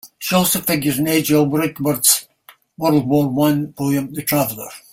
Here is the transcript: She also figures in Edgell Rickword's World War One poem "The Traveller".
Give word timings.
She 0.17 0.33
also 0.33 0.61
figures 0.61 0.97
in 0.97 1.05
Edgell 1.05 1.45
Rickword's 1.51 2.27
World 2.75 3.07
War 3.07 3.27
One 3.29 3.71
poem 3.73 4.11
"The 4.15 4.23
Traveller". 4.23 4.69